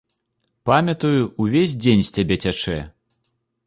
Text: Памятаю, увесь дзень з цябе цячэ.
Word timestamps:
Памятаю, 0.69 1.21
увесь 1.45 1.77
дзень 1.85 2.03
з 2.09 2.19
цябе 2.19 2.35
цячэ. 2.45 2.79